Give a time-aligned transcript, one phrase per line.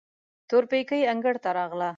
[0.49, 1.89] تورپيکۍ انګړ ته راغله.